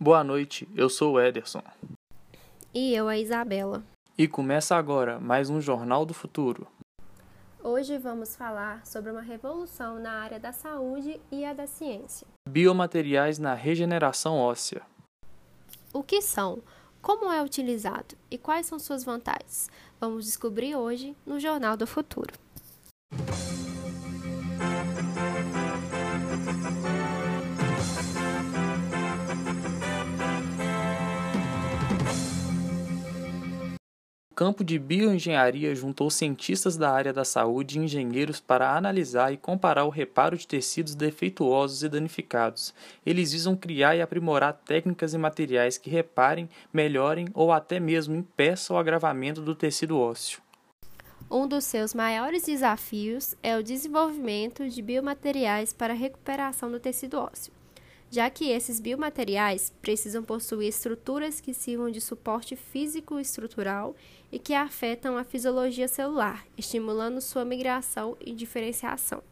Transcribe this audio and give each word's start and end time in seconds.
Boa 0.00 0.22
noite, 0.22 0.68
eu 0.76 0.88
sou 0.88 1.14
o 1.14 1.20
Ederson. 1.20 1.60
E 2.72 2.94
eu, 2.94 3.08
a 3.08 3.18
Isabela. 3.18 3.82
E 4.16 4.28
começa 4.28 4.76
agora 4.76 5.18
mais 5.18 5.50
um 5.50 5.60
Jornal 5.60 6.06
do 6.06 6.14
Futuro. 6.14 6.68
Hoje 7.60 7.98
vamos 7.98 8.36
falar 8.36 8.86
sobre 8.86 9.10
uma 9.10 9.20
revolução 9.20 9.98
na 9.98 10.12
área 10.12 10.38
da 10.38 10.52
saúde 10.52 11.20
e 11.32 11.44
a 11.44 11.52
da 11.52 11.66
ciência. 11.66 12.28
Biomateriais 12.48 13.40
na 13.40 13.54
regeneração 13.54 14.38
óssea. 14.38 14.82
O 15.92 16.04
que 16.04 16.22
são? 16.22 16.62
Como 17.02 17.32
é 17.32 17.42
utilizado? 17.42 18.14
E 18.30 18.38
quais 18.38 18.66
são 18.66 18.78
suas 18.78 19.02
vantagens? 19.02 19.68
Vamos 20.00 20.26
descobrir 20.26 20.76
hoje 20.76 21.16
no 21.26 21.40
Jornal 21.40 21.76
do 21.76 21.88
Futuro. 21.88 22.34
Campo 34.38 34.62
de 34.62 34.78
bioengenharia 34.78 35.74
juntou 35.74 36.08
cientistas 36.08 36.76
da 36.76 36.92
área 36.92 37.12
da 37.12 37.24
saúde 37.24 37.76
e 37.76 37.82
engenheiros 37.82 38.38
para 38.38 38.72
analisar 38.76 39.32
e 39.32 39.36
comparar 39.36 39.84
o 39.84 39.88
reparo 39.88 40.38
de 40.38 40.46
tecidos 40.46 40.94
defeituosos 40.94 41.82
e 41.82 41.88
danificados. 41.88 42.72
Eles 43.04 43.32
visam 43.32 43.56
criar 43.56 43.96
e 43.96 44.00
aprimorar 44.00 44.52
técnicas 44.52 45.12
e 45.12 45.18
materiais 45.18 45.76
que 45.76 45.90
reparem, 45.90 46.48
melhorem 46.72 47.26
ou 47.34 47.50
até 47.50 47.80
mesmo 47.80 48.14
impeçam 48.14 48.76
o 48.76 48.78
agravamento 48.78 49.42
do 49.42 49.56
tecido 49.56 49.98
ósseo. 49.98 50.40
Um 51.28 51.48
dos 51.48 51.64
seus 51.64 51.92
maiores 51.92 52.44
desafios 52.44 53.34
é 53.42 53.58
o 53.58 53.62
desenvolvimento 53.62 54.68
de 54.68 54.80
biomateriais 54.80 55.72
para 55.72 55.94
a 55.94 55.96
recuperação 55.96 56.70
do 56.70 56.78
tecido 56.78 57.18
ósseo 57.18 57.57
já 58.10 58.30
que 58.30 58.50
esses 58.50 58.80
biomateriais 58.80 59.72
precisam 59.82 60.22
possuir 60.22 60.68
estruturas 60.68 61.40
que 61.40 61.52
sirvam 61.52 61.90
de 61.90 62.00
suporte 62.00 62.56
físico 62.56 63.18
estrutural 63.18 63.94
e 64.32 64.38
que 64.38 64.54
afetam 64.54 65.18
a 65.18 65.24
fisiologia 65.24 65.88
celular, 65.88 66.46
estimulando 66.56 67.20
sua 67.20 67.44
migração 67.44 68.16
e 68.20 68.32
diferenciação. 68.32 69.22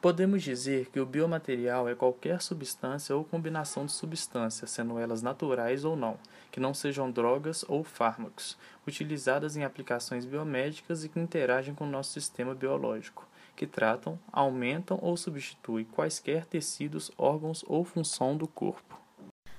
Podemos 0.00 0.44
dizer 0.44 0.90
que 0.90 1.00
o 1.00 1.06
biomaterial 1.06 1.88
é 1.88 1.94
qualquer 1.94 2.40
substância 2.40 3.16
ou 3.16 3.24
combinação 3.24 3.84
de 3.84 3.90
substâncias, 3.90 4.70
sendo 4.70 4.96
elas 4.96 5.22
naturais 5.22 5.84
ou 5.84 5.96
não, 5.96 6.16
que 6.52 6.60
não 6.60 6.72
sejam 6.72 7.10
drogas 7.10 7.64
ou 7.66 7.82
fármacos, 7.82 8.56
utilizadas 8.86 9.56
em 9.56 9.64
aplicações 9.64 10.24
biomédicas 10.24 11.02
e 11.02 11.08
que 11.08 11.18
interagem 11.18 11.74
com 11.74 11.84
o 11.84 11.90
nosso 11.90 12.12
sistema 12.12 12.54
biológico 12.54 13.26
que 13.58 13.66
tratam, 13.66 14.16
aumentam 14.32 15.00
ou 15.02 15.16
substituem 15.16 15.84
quaisquer 15.84 16.46
tecidos, 16.46 17.10
órgãos 17.18 17.64
ou 17.66 17.84
função 17.84 18.36
do 18.36 18.46
corpo. 18.46 18.96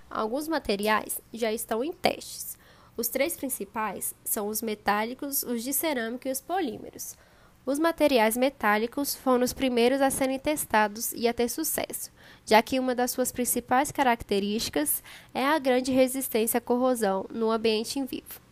Alguns 0.09 0.47
materiais 0.47 1.19
já 1.33 1.51
estão 1.51 1.83
em 1.83 1.91
testes. 1.91 2.57
Os 2.95 3.09
três 3.09 3.35
principais 3.35 4.15
são 4.23 4.47
os 4.47 4.61
metálicos, 4.61 5.43
os 5.43 5.61
de 5.61 5.73
cerâmica 5.73 6.29
e 6.29 6.31
os 6.31 6.39
polímeros. 6.39 7.17
Os 7.65 7.77
materiais 7.77 8.37
metálicos 8.37 9.15
foram 9.15 9.43
os 9.43 9.51
primeiros 9.51 10.01
a 10.01 10.09
serem 10.09 10.39
testados 10.39 11.11
e 11.11 11.27
a 11.27 11.33
ter 11.33 11.49
sucesso, 11.49 12.09
já 12.45 12.61
que 12.61 12.79
uma 12.79 12.95
das 12.95 13.11
suas 13.11 13.33
principais 13.33 13.91
características 13.91 15.03
é 15.33 15.45
a 15.45 15.59
grande 15.59 15.91
resistência 15.91 16.57
à 16.57 16.61
corrosão 16.61 17.25
no 17.29 17.51
ambiente 17.51 17.99
em 17.99 18.05
vivo. 18.05 18.48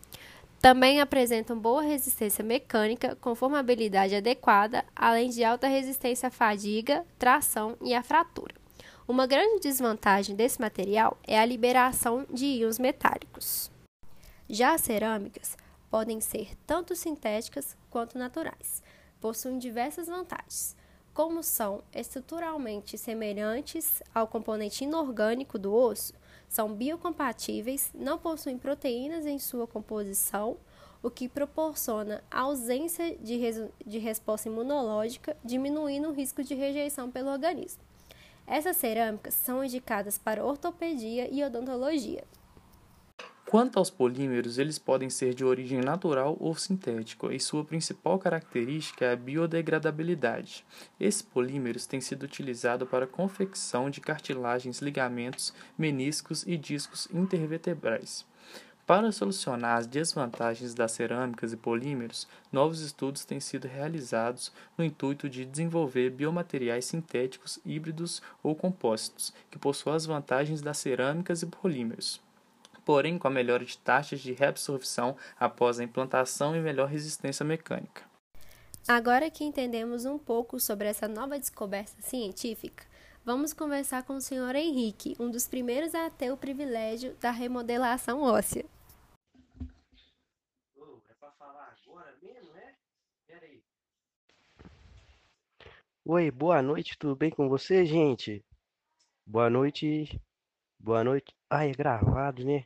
Também 0.60 1.00
apresentam 1.00 1.56
boa 1.56 1.82
resistência 1.82 2.42
mecânica, 2.42 3.16
com 3.20 3.34
formabilidade 3.34 4.16
adequada, 4.16 4.84
além 4.94 5.30
de 5.30 5.44
alta 5.44 5.68
resistência 5.68 6.26
à 6.26 6.30
fadiga, 6.30 7.06
tração 7.16 7.76
e 7.80 7.94
à 7.94 8.02
fratura. 8.02 8.54
Uma 9.06 9.26
grande 9.26 9.60
desvantagem 9.60 10.34
desse 10.34 10.60
material 10.60 11.16
é 11.24 11.38
a 11.38 11.46
liberação 11.46 12.26
de 12.28 12.44
íons 12.44 12.78
metálicos. 12.78 13.70
Já 14.50 14.74
as 14.74 14.80
cerâmicas 14.80 15.56
podem 15.88 16.20
ser 16.20 16.50
tanto 16.66 16.96
sintéticas 16.96 17.76
quanto 17.88 18.18
naturais. 18.18 18.82
Possuem 19.20 19.58
diversas 19.58 20.08
vantagens, 20.08 20.76
como 21.14 21.42
são 21.42 21.82
estruturalmente 21.94 22.98
semelhantes 22.98 24.02
ao 24.14 24.26
componente 24.26 24.84
inorgânico 24.84 25.58
do 25.58 25.72
osso, 25.72 26.12
são 26.48 26.72
biocompatíveis, 26.72 27.90
não 27.94 28.18
possuem 28.18 28.58
proteínas 28.58 29.26
em 29.26 29.38
sua 29.38 29.66
composição, 29.66 30.56
o 31.02 31.10
que 31.10 31.28
proporciona 31.28 32.24
ausência 32.30 33.16
de, 33.18 33.38
de 33.86 33.98
resposta 33.98 34.48
imunológica, 34.48 35.36
diminuindo 35.44 36.08
o 36.08 36.12
risco 36.12 36.42
de 36.42 36.54
rejeição 36.54 37.10
pelo 37.10 37.30
organismo. 37.30 37.82
Essas 38.46 38.76
cerâmicas 38.78 39.34
são 39.34 39.62
indicadas 39.62 40.16
para 40.16 40.44
ortopedia 40.44 41.28
e 41.30 41.44
odontologia. 41.44 42.24
Quanto 43.50 43.78
aos 43.78 43.88
polímeros, 43.88 44.58
eles 44.58 44.78
podem 44.78 45.08
ser 45.08 45.32
de 45.32 45.42
origem 45.42 45.80
natural 45.80 46.36
ou 46.38 46.54
sintética, 46.54 47.32
e 47.32 47.40
sua 47.40 47.64
principal 47.64 48.18
característica 48.18 49.06
é 49.06 49.12
a 49.12 49.16
biodegradabilidade. 49.16 50.66
Esses 51.00 51.22
polímeros 51.22 51.86
têm 51.86 51.98
sido 51.98 52.24
utilizados 52.24 52.86
para 52.86 53.06
confecção 53.06 53.88
de 53.88 54.02
cartilagens, 54.02 54.82
ligamentos, 54.82 55.54
meniscos 55.78 56.44
e 56.46 56.58
discos 56.58 57.08
intervertebrais. 57.10 58.26
Para 58.86 59.10
solucionar 59.10 59.78
as 59.78 59.86
desvantagens 59.86 60.74
das 60.74 60.92
cerâmicas 60.92 61.50
e 61.50 61.56
polímeros, 61.56 62.28
novos 62.52 62.82
estudos 62.82 63.24
têm 63.24 63.40
sido 63.40 63.66
realizados 63.66 64.52
no 64.76 64.84
intuito 64.84 65.26
de 65.26 65.46
desenvolver 65.46 66.10
biomateriais 66.10 66.84
sintéticos, 66.84 67.58
híbridos 67.64 68.20
ou 68.42 68.54
compósitos, 68.54 69.32
que 69.50 69.58
possuam 69.58 69.96
as 69.96 70.04
vantagens 70.04 70.60
das 70.60 70.76
cerâmicas 70.76 71.40
e 71.40 71.46
polímeros 71.46 72.27
porém 72.88 73.18
com 73.18 73.28
a 73.28 73.30
melhora 73.30 73.66
de 73.66 73.76
taxas 73.76 74.18
de 74.18 74.32
reabsorção 74.32 75.14
após 75.38 75.78
a 75.78 75.84
implantação 75.84 76.56
e 76.56 76.58
melhor 76.58 76.88
resistência 76.88 77.44
mecânica. 77.44 78.02
Agora 78.88 79.30
que 79.30 79.44
entendemos 79.44 80.06
um 80.06 80.18
pouco 80.18 80.58
sobre 80.58 80.88
essa 80.88 81.06
nova 81.06 81.38
descoberta 81.38 82.00
científica, 82.00 82.86
vamos 83.22 83.52
conversar 83.52 84.04
com 84.04 84.14
o 84.14 84.20
Sr. 84.22 84.56
Henrique, 84.56 85.14
um 85.20 85.30
dos 85.30 85.46
primeiros 85.46 85.94
a 85.94 86.08
ter 86.08 86.32
o 86.32 86.36
privilégio 86.38 87.14
da 87.20 87.30
remodelação 87.30 88.22
óssea. 88.22 88.64
é 91.10 91.14
para 91.20 91.30
falar 91.32 91.76
agora 91.86 92.16
mesmo, 92.22 92.56
é? 92.56 92.74
Peraí. 93.26 93.62
Oi, 96.06 96.30
boa 96.30 96.62
noite, 96.62 96.96
tudo 96.98 97.14
bem 97.14 97.28
com 97.28 97.50
você, 97.50 97.84
gente? 97.84 98.42
Boa 99.26 99.50
noite. 99.50 100.18
Boa 100.78 101.04
noite. 101.04 101.34
Ai, 101.50 101.70
é 101.70 101.72
gravado, 101.74 102.44
né? 102.44 102.64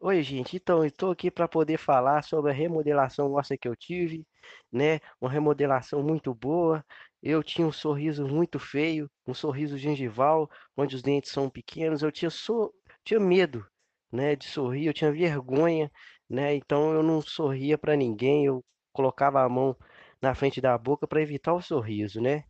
Oi, 0.00 0.22
gente. 0.22 0.56
Então, 0.56 0.84
estou 0.84 1.12
aqui 1.12 1.30
para 1.30 1.48
poder 1.48 1.78
falar 1.78 2.22
sobre 2.24 2.50
a 2.52 2.54
remodelação 2.54 3.32
óssea 3.32 3.58
que 3.58 3.68
eu 3.68 3.76
tive, 3.76 4.26
né? 4.72 5.00
Uma 5.20 5.30
remodelação 5.30 6.02
muito 6.02 6.34
boa. 6.34 6.84
Eu 7.22 7.42
tinha 7.44 7.66
um 7.66 7.72
sorriso 7.72 8.26
muito 8.28 8.58
feio, 8.60 9.10
um 9.26 9.34
sorriso 9.34 9.78
gengival, 9.78 10.50
onde 10.76 10.96
os 10.96 11.02
dentes 11.02 11.32
são 11.32 11.50
pequenos. 11.50 12.02
Eu 12.02 12.12
tinha, 12.12 12.30
so... 12.30 12.74
tinha 13.04 13.20
medo, 13.20 13.66
né, 14.12 14.36
de 14.36 14.46
sorrir, 14.48 14.86
eu 14.86 14.94
tinha 14.94 15.12
vergonha, 15.12 15.90
né? 16.30 16.54
Então 16.56 16.92
eu 16.94 17.02
não 17.02 17.20
sorria 17.22 17.78
para 17.78 17.96
ninguém, 17.96 18.46
eu 18.46 18.64
colocava 18.92 19.42
a 19.42 19.48
mão 19.48 19.76
na 20.22 20.34
frente 20.34 20.60
da 20.60 20.76
boca 20.78 21.06
para 21.08 21.22
evitar 21.22 21.54
o 21.54 21.62
sorriso, 21.62 22.20
né? 22.20 22.44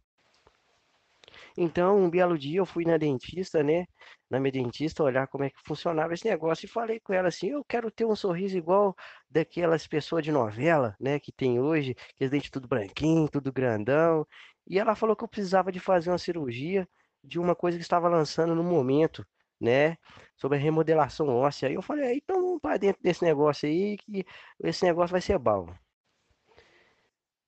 Então, 1.61 1.99
um 1.99 2.09
belo 2.09 2.39
dia 2.39 2.61
eu 2.61 2.67
fui 2.67 2.85
na 2.85 2.97
dentista, 2.97 3.65
né? 3.65 3.85
Na 4.31 4.39
minha 4.39 4.53
dentista, 4.53 5.03
olhar 5.03 5.27
como 5.27 5.43
é 5.43 5.51
que 5.51 5.57
funcionava 5.67 6.15
esse 6.15 6.25
negócio 6.29 6.67
e 6.67 6.69
falei 6.69 7.01
com 7.01 7.13
ela 7.13 7.29
assim: 7.29 7.49
eu 7.49 7.65
quero 7.65 7.91
ter 7.91 8.05
um 8.05 8.15
sorriso 8.15 8.57
igual 8.57 8.95
daquelas 9.29 9.85
pessoas 9.87 10.23
de 10.25 10.31
novela, 10.31 10.95
né? 11.01 11.19
Que 11.19 11.33
tem 11.33 11.59
hoje, 11.59 11.97
aqueles 12.15 12.31
dentes 12.31 12.51
tudo 12.51 12.69
branquinho, 12.69 13.29
tudo 13.29 13.53
grandão. 13.53 14.25
E 14.69 14.79
ela 14.79 14.95
falou 14.95 15.17
que 15.17 15.25
eu 15.25 15.29
precisava 15.29 15.73
de 15.73 15.81
fazer 15.81 16.11
uma 16.11 16.19
cirurgia 16.19 16.89
de 17.25 17.41
uma 17.41 17.57
coisa 17.57 17.77
que 17.77 17.83
estava 17.83 18.09
lançando 18.09 18.55
no 18.55 18.63
momento, 18.63 19.27
né? 19.61 19.97
Sobre 20.37 20.59
a 20.59 20.61
remodelação 20.61 21.27
óssea. 21.29 21.69
Aí 21.69 21.75
eu 21.75 21.83
falei: 21.83 22.19
então 22.19 22.41
vamos 22.41 22.61
para 22.61 22.77
dentro 22.79 23.03
desse 23.03 23.25
negócio 23.25 23.69
aí, 23.69 23.97
que 23.99 24.25
esse 24.63 24.85
negócio 24.85 25.11
vai 25.13 25.21
ser 25.21 25.39
bom. 25.39 25.67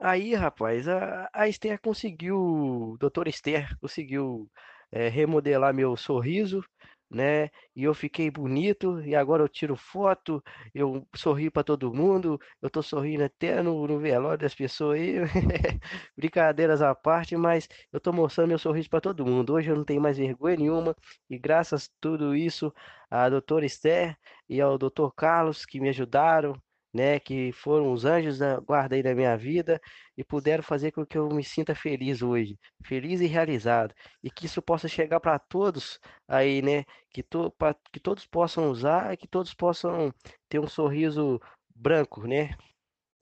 Aí, 0.02 0.35
rapaz, 0.35 0.88
a, 0.88 1.29
a 1.32 1.47
Esther 1.49 1.79
conseguiu, 1.81 2.97
doutora 2.99 3.29
Esther 3.29 3.79
conseguiu 3.81 4.50
é, 4.91 5.08
remodelar 5.08 5.75
meu 5.75 5.94
sorriso, 5.97 6.64
né? 7.11 7.50
E 7.76 7.85
eu 7.85 7.93
fiquei 7.93 8.31
bonito, 8.31 9.00
e 9.02 9.14
agora 9.14 9.43
eu 9.43 9.49
tiro 9.49 9.76
foto, 9.76 10.43
eu 10.75 11.06
sorrio 11.14 11.52
para 11.52 11.64
todo 11.64 11.93
mundo, 11.93 12.38
eu 12.62 12.70
tô 12.70 12.82
sorrindo 12.82 13.25
até 13.25 13.62
no, 13.62 13.87
no 13.87 13.99
velório 13.99 14.38
das 14.38 14.55
pessoas 14.55 14.99
aí, 15.00 15.17
brincadeiras 16.17 16.81
à 16.81 16.94
parte, 16.94 17.37
mas 17.37 17.69
eu 17.93 18.00
tô 18.00 18.11
mostrando 18.12 18.49
meu 18.49 18.58
sorriso 18.58 18.88
para 18.88 19.00
todo 19.02 19.26
mundo. 19.26 19.52
Hoje 19.52 19.70
eu 19.70 19.76
não 19.76 19.85
tenho 19.85 20.00
mais 20.00 20.17
vergonha 20.17 20.56
nenhuma, 20.56 20.97
e 21.29 21.38
graças 21.38 21.87
a 21.87 21.91
tudo 22.00 22.35
isso, 22.35 22.73
a 23.11 23.29
doutora 23.29 23.67
Esther 23.67 24.17
e 24.49 24.61
ao 24.62 24.79
doutor 24.79 25.12
Carlos 25.14 25.67
que 25.67 25.79
me 25.81 25.88
ajudaram, 25.91 26.55
né, 26.92 27.20
que 27.20 27.52
foram 27.52 27.92
os 27.92 28.04
anjos 28.04 28.38
da 28.38 28.58
guarda 28.60 28.96
aí 28.96 29.02
da 29.02 29.14
minha 29.14 29.37
vida 29.37 29.81
e 30.16 30.25
puderam 30.25 30.62
fazer 30.62 30.92
com 30.92 31.06
que 31.06 31.16
eu 31.16 31.28
me 31.28 31.44
sinta 31.44 31.75
feliz 31.75 32.22
hoje, 32.22 32.58
feliz 32.84 33.20
e 33.20 33.26
realizado, 33.26 33.94
e 34.22 34.31
que 34.31 34.46
isso 34.46 34.60
possa 34.62 34.88
chegar 34.88 35.20
para 35.20 35.38
todos 35.38 35.98
aí, 36.28 36.62
né, 36.62 36.84
que, 37.10 37.22
to, 37.22 37.50
pra, 37.52 37.75
que 37.92 38.00
todos 38.00 38.26
possam 38.26 38.70
usar, 38.70 39.16
que 39.16 39.28
todos 39.28 39.54
possam 39.54 40.12
ter 40.48 40.58
um 40.58 40.66
sorriso 40.69 41.40
branco, 41.75 42.26
né, 42.26 42.50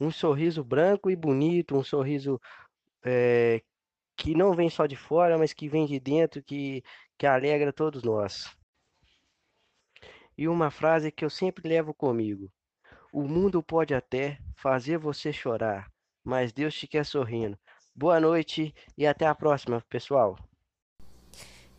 um 0.01 0.11
sorriso 0.11 0.65
branco 0.65 1.11
e 1.11 1.17
bonito, 1.17 1.77
um 1.77 1.85
sorriso 1.85 2.41
é, 3.05 3.63
que 4.17 4.35
não 4.35 4.53
vem 4.55 4.71
só 4.71 4.87
de 4.87 4.97
fora, 4.97 5.39
mas 5.39 5.53
que 5.53 5.69
vem 5.69 5.87
de 5.87 6.01
dentro, 6.01 6.43
que, 6.43 6.83
que 7.19 7.27
alegra 7.27 7.73
todos 7.73 8.03
nós. 8.03 8.45
E 10.37 10.49
uma 10.49 10.71
frase 10.71 11.11
que 11.13 11.25
eu 11.25 11.31
sempre 11.31 11.69
levo 11.69 11.93
comigo: 11.95 12.51
O 13.19 13.27
mundo 13.27 13.61
pode 13.61 13.93
até 13.93 14.39
fazer 14.55 14.97
você 14.97 15.33
chorar, 15.33 15.91
mas 16.23 16.53
Deus 16.53 16.73
te 16.73 16.87
quer 16.87 17.05
sorrindo. 17.05 17.59
Boa 17.93 18.21
noite 18.21 18.73
e 18.97 19.05
até 19.05 19.27
a 19.27 19.35
próxima, 19.35 19.85
pessoal. 19.91 20.39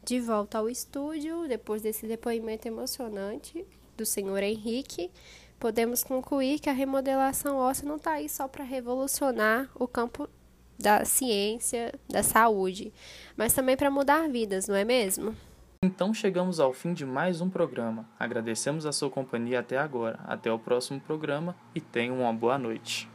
De 0.04 0.20
volta 0.20 0.58
ao 0.58 0.70
estúdio, 0.70 1.48
depois 1.48 1.82
desse 1.82 2.06
depoimento 2.06 2.68
emocionante 2.68 3.66
do 3.96 4.06
senhor 4.06 4.44
Henrique, 4.44 5.10
podemos 5.58 6.04
concluir 6.04 6.60
que 6.60 6.70
a 6.70 6.74
remodelação 6.74 7.56
óssea 7.56 7.88
não 7.88 7.96
está 7.96 8.16
aí 8.16 8.28
só 8.28 8.46
para 8.46 8.66
revolucionar 8.66 9.72
o 9.76 9.88
campo 9.88 10.30
da 10.78 11.06
ciência, 11.06 11.98
da 12.10 12.22
saúde, 12.22 12.92
mas 13.38 13.54
também 13.54 13.78
para 13.78 13.90
mudar 13.90 14.28
vidas, 14.28 14.68
não 14.68 14.76
é 14.76 14.84
mesmo? 14.84 15.34
Então 15.82 16.14
chegamos 16.14 16.60
ao 16.60 16.74
fim 16.74 16.94
de 16.94 17.06
mais 17.06 17.40
um 17.40 17.50
programa. 17.50 18.06
Agradecemos 18.20 18.86
a 18.86 18.92
sua 18.92 19.10
companhia 19.10 19.62
até 19.62 19.78
agora. 19.78 20.20
Até 20.26 20.52
o 20.52 20.60
próximo 20.60 21.00
programa 21.00 21.56
e 21.74 21.80
tenham 21.80 22.20
uma 22.20 22.34
boa 22.34 22.58
noite. 22.58 23.08